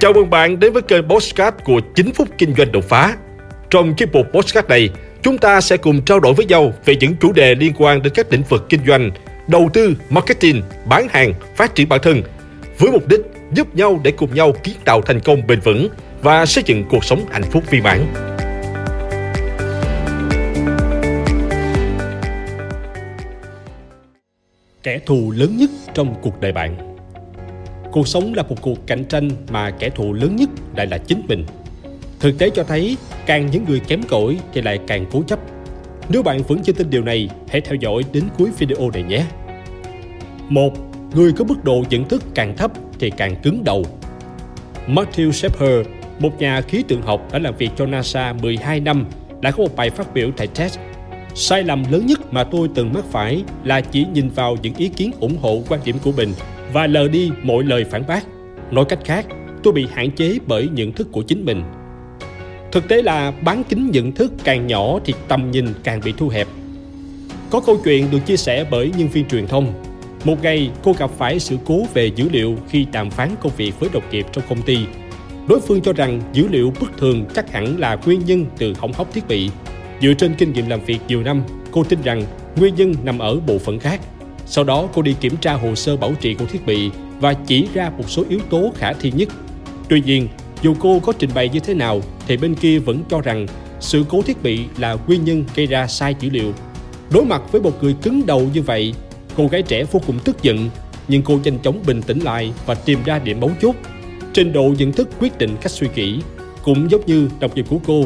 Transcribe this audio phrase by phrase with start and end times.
[0.00, 3.16] Chào mừng bạn đến với kênh Postcard của 9 phút kinh doanh đột phá.
[3.70, 4.90] Trong chiếc mục Postcard này,
[5.22, 8.12] chúng ta sẽ cùng trao đổi với nhau về những chủ đề liên quan đến
[8.16, 9.10] các lĩnh vực kinh doanh,
[9.48, 12.22] đầu tư, marketing, bán hàng, phát triển bản thân,
[12.78, 13.20] với mục đích
[13.52, 15.88] giúp nhau để cùng nhau kiến tạo thành công bền vững
[16.22, 18.06] và xây dựng cuộc sống hạnh phúc viên mãn.
[24.82, 26.87] Kẻ thù lớn nhất trong cuộc đời bạn
[27.98, 31.22] Cuộc sống là một cuộc cạnh tranh mà kẻ thù lớn nhất lại là chính
[31.28, 31.44] mình.
[32.20, 35.38] Thực tế cho thấy, càng những người kém cỏi thì lại càng cố chấp.
[36.08, 39.24] Nếu bạn vẫn chưa tin điều này, hãy theo dõi đến cuối video này nhé.
[40.48, 40.72] Một,
[41.14, 43.84] Người có mức độ nhận thức càng thấp thì càng cứng đầu.
[44.86, 49.06] Matthew Shepard, một nhà khí tượng học đã làm việc cho NASA 12 năm,
[49.40, 50.78] đã có một bài phát biểu tại TED.
[51.34, 54.88] Sai lầm lớn nhất mà tôi từng mắc phải là chỉ nhìn vào những ý
[54.88, 56.32] kiến ủng hộ quan điểm của mình
[56.72, 58.24] và lờ đi mọi lời phản bác.
[58.70, 59.26] Nói cách khác,
[59.62, 61.62] tôi bị hạn chế bởi nhận thức của chính mình.
[62.72, 66.28] Thực tế là bán kính nhận thức càng nhỏ thì tầm nhìn càng bị thu
[66.28, 66.46] hẹp.
[67.50, 69.72] Có câu chuyện được chia sẻ bởi nhân viên truyền thông.
[70.24, 73.80] Một ngày, cô gặp phải sự cố về dữ liệu khi đàm phán công việc
[73.80, 74.78] với đồng nghiệp trong công ty.
[75.48, 78.92] Đối phương cho rằng dữ liệu bất thường chắc hẳn là nguyên nhân từ hỏng
[78.92, 79.50] hóc thiết bị.
[80.02, 82.22] Dựa trên kinh nghiệm làm việc nhiều năm, cô tin rằng
[82.56, 84.00] nguyên nhân nằm ở bộ phận khác–
[84.50, 87.68] sau đó cô đi kiểm tra hồ sơ bảo trì của thiết bị và chỉ
[87.74, 89.28] ra một số yếu tố khả thi nhất.
[89.88, 90.28] Tuy nhiên,
[90.62, 93.46] dù cô có trình bày như thế nào thì bên kia vẫn cho rằng
[93.80, 96.52] sự cố thiết bị là nguyên nhân gây ra sai dữ liệu.
[97.10, 98.94] Đối mặt với một người cứng đầu như vậy,
[99.36, 100.70] cô gái trẻ vô cùng tức giận
[101.08, 103.74] nhưng cô nhanh chóng bình tĩnh lại và tìm ra điểm mấu chốt.
[104.32, 106.20] Trình độ nhận thức quyết định cách suy nghĩ.
[106.62, 108.04] Cũng giống như đồng nghiệp của cô,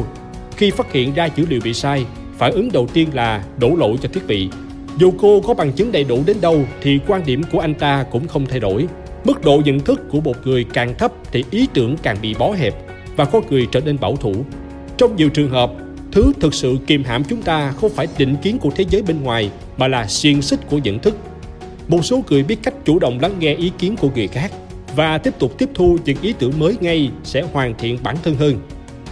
[0.57, 2.05] khi phát hiện ra dữ liệu bị sai,
[2.37, 4.49] phản ứng đầu tiên là đổ lỗi cho thiết bị
[4.97, 8.05] dù cô có bằng chứng đầy đủ đến đâu thì quan điểm của anh ta
[8.11, 8.87] cũng không thay đổi.
[9.25, 12.51] Mức độ nhận thức của một người càng thấp thì ý tưởng càng bị bó
[12.51, 12.73] hẹp
[13.15, 14.33] và có người trở nên bảo thủ.
[14.97, 15.71] Trong nhiều trường hợp,
[16.11, 19.23] thứ thực sự kìm hãm chúng ta không phải định kiến của thế giới bên
[19.23, 21.17] ngoài mà là xiềng xích của nhận thức.
[21.87, 24.51] Một số người biết cách chủ động lắng nghe ý kiến của người khác
[24.95, 28.35] và tiếp tục tiếp thu những ý tưởng mới ngay sẽ hoàn thiện bản thân
[28.35, 28.55] hơn.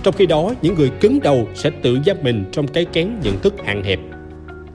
[0.03, 3.39] Trong khi đó, những người cứng đầu sẽ tự giam mình trong cái kén nhận
[3.39, 3.99] thức hạn hẹp.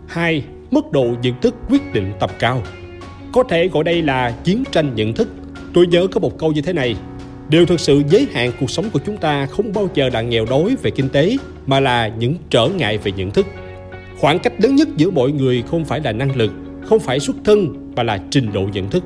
[0.06, 2.62] 2 mức độ nhận thức quyết định tầm cao.
[3.32, 5.28] Có thể gọi đây là chiến tranh nhận thức.
[5.75, 6.97] Tôi nhớ có một câu như thế này.
[7.49, 10.47] Điều thực sự giới hạn cuộc sống của chúng ta không bao giờ là nghèo
[10.50, 13.47] đói về kinh tế, mà là những trở ngại về nhận thức.
[14.19, 16.53] Khoảng cách lớn nhất giữa mọi người không phải là năng lực,
[16.84, 19.04] không phải xuất thân, mà là trình độ nhận thức.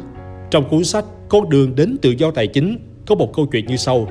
[0.50, 3.76] Trong cuốn sách Con đường đến tự do tài chính có một câu chuyện như
[3.76, 4.08] sau.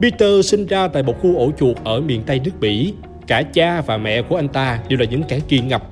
[0.00, 2.92] Peter sinh ra tại một khu ổ chuột ở miền Tây nước Bỉ.
[3.26, 5.82] Cả cha và mẹ của anh ta đều là những kẻ kỳ ngập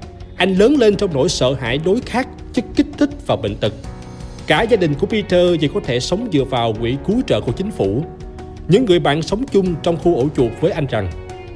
[0.40, 3.72] anh lớn lên trong nỗi sợ hãi đối khác, chất kích thích và bệnh tật.
[4.46, 7.52] Cả gia đình của Peter chỉ có thể sống dựa vào quỹ cứu trợ của
[7.52, 8.04] chính phủ.
[8.68, 11.10] Những người bạn sống chung trong khu ổ chuột với anh rằng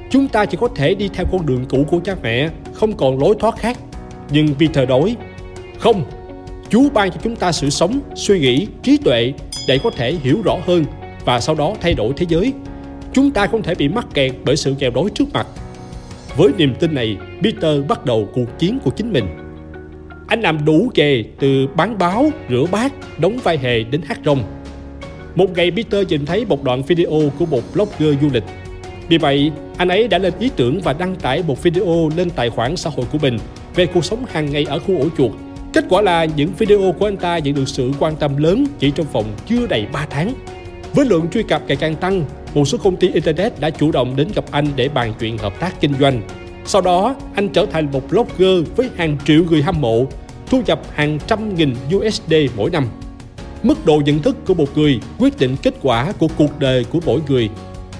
[0.09, 3.19] chúng ta chỉ có thể đi theo con đường cũ của cha mẹ, không còn
[3.19, 3.77] lối thoát khác.
[4.31, 5.15] Nhưng Peter đối,
[5.79, 6.03] không,
[6.69, 9.33] Chúa ban cho chúng ta sự sống, suy nghĩ, trí tuệ
[9.67, 10.85] để có thể hiểu rõ hơn
[11.25, 12.53] và sau đó thay đổi thế giới.
[13.13, 15.47] Chúng ta không thể bị mắc kẹt bởi sự nghèo đói trước mặt
[16.37, 19.25] với niềm tin này, Peter bắt đầu cuộc chiến của chính mình.
[20.27, 24.43] Anh làm đủ nghề từ bán báo, rửa bát, đóng vai hề đến hát rong.
[25.35, 28.43] Một ngày Peter nhìn thấy một đoạn video của một blogger du lịch.
[29.09, 32.49] Vì vậy, anh ấy đã lên ý tưởng và đăng tải một video lên tài
[32.49, 33.37] khoản xã hội của mình
[33.75, 35.31] về cuộc sống hàng ngày ở khu ổ chuột.
[35.73, 38.91] Kết quả là những video của anh ta nhận được sự quan tâm lớn chỉ
[38.91, 40.33] trong vòng chưa đầy 3 tháng.
[40.93, 42.23] Với lượng truy cập ngày càng tăng,
[42.55, 45.59] một số công ty Internet đã chủ động đến gặp anh để bàn chuyện hợp
[45.59, 46.21] tác kinh doanh.
[46.65, 50.05] Sau đó, anh trở thành một blogger với hàng triệu người hâm mộ,
[50.47, 52.87] thu nhập hàng trăm nghìn USD mỗi năm.
[53.63, 56.99] Mức độ nhận thức của một người quyết định kết quả của cuộc đời của
[57.05, 57.49] mỗi người.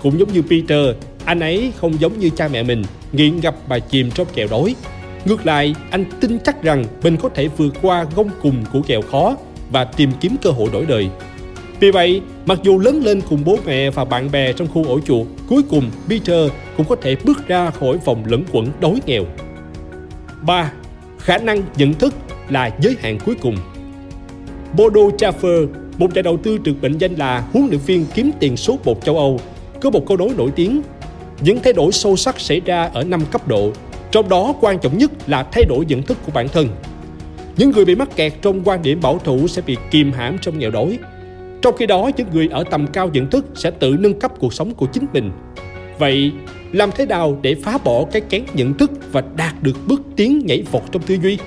[0.02, 0.96] Cũng giống như Peter,
[1.26, 4.76] anh ấy không giống như cha mẹ mình, nghiện ngập và chìm trong kèo đói.
[5.26, 9.02] Ngược lại, anh tin chắc rằng mình có thể vượt qua gông cùng của kèo
[9.02, 9.36] khó
[9.72, 11.10] và tìm kiếm cơ hội đổi đời.
[11.86, 15.00] Vì vậy, mặc dù lớn lên cùng bố mẹ và bạn bè trong khu ổ
[15.00, 19.24] chuột, cuối cùng Peter cũng có thể bước ra khỏi vòng lẫn quẩn đói nghèo.
[20.42, 20.72] 3.
[21.20, 22.14] Khả năng nhận thức
[22.50, 23.58] là giới hạn cuối cùng.
[24.78, 25.68] Bodo Schaffer,
[25.98, 29.06] một nhà đầu tư được mệnh danh là huấn luyện viên kiếm tiền số một
[29.06, 29.40] châu Âu,
[29.82, 30.82] có một câu nói nổi tiếng
[31.42, 33.72] những thay đổi sâu sắc xảy ra ở năm cấp độ,
[34.12, 36.68] trong đó quan trọng nhất là thay đổi nhận thức của bản thân.
[37.58, 40.60] Những người bị mắc kẹt trong quan điểm bảo thủ sẽ bị kìm hãm trong
[40.60, 41.00] nghèo đói,
[41.62, 44.54] trong khi đó, những người ở tầm cao nhận thức sẽ tự nâng cấp cuộc
[44.54, 45.32] sống của chính mình.
[46.00, 46.32] Vậy,
[46.72, 50.42] làm thế nào để phá bỏ cái kén nhận thức và đạt được bước tiến
[50.46, 51.38] nhảy vọt trong tư duy?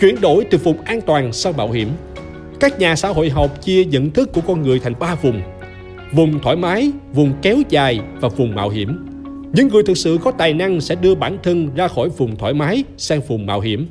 [0.00, 1.88] Chuyển đổi từ vùng an toàn sang mạo hiểm.
[2.60, 5.42] Các nhà xã hội học chia nhận thức của con người thành ba vùng.
[6.12, 9.06] vùng thoải mái, vùng kéo dài và vùng mạo hiểm.
[9.52, 12.54] Những người thực sự có tài năng sẽ đưa bản thân ra khỏi vùng thoải
[12.54, 13.88] mái sang vùng mạo hiểm.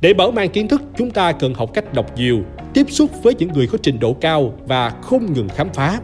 [0.00, 2.40] Để mở mang kiến thức, chúng ta cần học cách đọc nhiều,
[2.74, 6.00] tiếp xúc với những người có trình độ cao và không ngừng khám phá.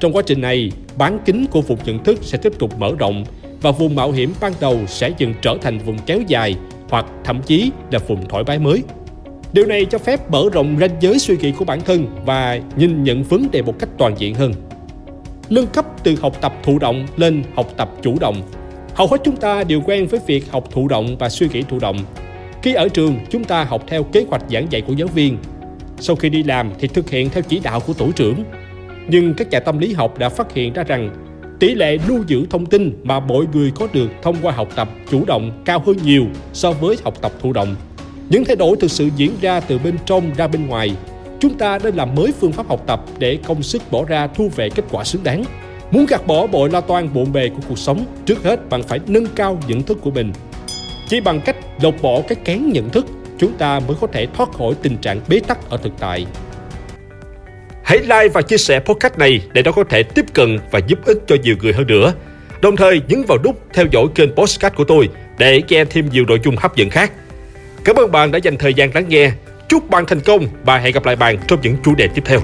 [0.00, 3.24] Trong quá trình này, bán kính của vùng nhận thức sẽ tiếp tục mở rộng
[3.62, 6.56] và vùng mạo hiểm ban đầu sẽ dần trở thành vùng kéo dài
[6.90, 8.82] hoặc thậm chí là vùng thoải mái mới.
[9.52, 13.04] Điều này cho phép mở rộng ranh giới suy nghĩ của bản thân và nhìn
[13.04, 14.52] nhận vấn đề một cách toàn diện hơn.
[15.50, 18.42] Nâng cấp từ học tập thụ động lên học tập chủ động.
[18.94, 21.78] Hầu hết chúng ta đều quen với việc học thụ động và suy nghĩ thụ
[21.78, 21.96] động.
[22.62, 25.36] Khi ở trường, chúng ta học theo kế hoạch giảng dạy của giáo viên.
[25.98, 28.44] Sau khi đi làm thì thực hiện theo chỉ đạo của tổ trưởng.
[29.08, 31.10] Nhưng các nhà tâm lý học đã phát hiện ra rằng
[31.60, 34.88] tỷ lệ lưu giữ thông tin mà mọi người có được thông qua học tập
[35.10, 37.76] chủ động cao hơn nhiều so với học tập thụ động.
[38.28, 40.96] Những thay đổi thực sự diễn ra từ bên trong ra bên ngoài.
[41.40, 44.50] Chúng ta nên làm mới phương pháp học tập để công sức bỏ ra thu
[44.56, 45.44] về kết quả xứng đáng.
[45.90, 49.00] Muốn gạt bỏ mọi lo toan bộn bề của cuộc sống, trước hết bạn phải
[49.06, 50.32] nâng cao nhận thức của mình.
[51.08, 53.06] Chỉ bằng cách lột bỏ cái kén nhận thức,
[53.38, 56.26] chúng ta mới có thể thoát khỏi tình trạng bế tắc ở thực tại.
[57.84, 60.98] Hãy like và chia sẻ podcast này để nó có thể tiếp cận và giúp
[61.04, 62.12] ích cho nhiều người hơn nữa.
[62.62, 65.08] Đồng thời nhấn vào nút theo dõi kênh podcast của tôi
[65.38, 67.12] để nghe thêm nhiều nội dung hấp dẫn khác.
[67.84, 69.30] Cảm ơn bạn đã dành thời gian lắng nghe.
[69.68, 72.40] Chúc bạn thành công và hẹn gặp lại bạn trong những chủ đề tiếp theo.